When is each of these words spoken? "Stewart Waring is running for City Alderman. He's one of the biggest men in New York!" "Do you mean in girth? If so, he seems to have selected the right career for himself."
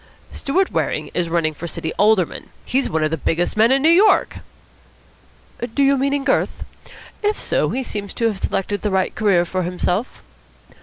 "Stewart 0.31 0.71
Waring 0.71 1.11
is 1.13 1.29
running 1.29 1.53
for 1.53 1.67
City 1.67 1.93
Alderman. 1.99 2.49
He's 2.65 2.89
one 2.89 3.03
of 3.03 3.11
the 3.11 3.17
biggest 3.17 3.55
men 3.55 3.71
in 3.71 3.83
New 3.83 3.91
York!" 3.91 4.39
"Do 5.75 5.83
you 5.83 5.95
mean 5.95 6.11
in 6.15 6.23
girth? 6.23 6.63
If 7.21 7.39
so, 7.39 7.69
he 7.69 7.83
seems 7.83 8.11
to 8.15 8.25
have 8.25 8.39
selected 8.39 8.81
the 8.81 8.89
right 8.89 9.13
career 9.13 9.45
for 9.45 9.61
himself." 9.61 10.23